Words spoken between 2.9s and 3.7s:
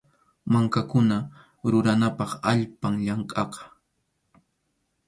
llankaqa.